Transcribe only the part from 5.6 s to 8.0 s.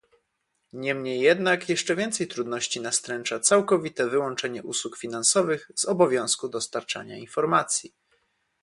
z obowiązku dostarczania informacji